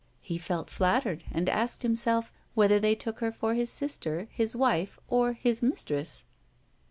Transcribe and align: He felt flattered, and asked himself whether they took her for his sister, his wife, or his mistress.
He 0.23 0.39
felt 0.39 0.71
flattered, 0.71 1.25
and 1.31 1.47
asked 1.47 1.83
himself 1.83 2.31
whether 2.55 2.79
they 2.79 2.95
took 2.95 3.19
her 3.19 3.31
for 3.31 3.53
his 3.53 3.69
sister, 3.69 4.27
his 4.31 4.55
wife, 4.55 4.99
or 5.07 5.33
his 5.33 5.61
mistress. 5.61 6.25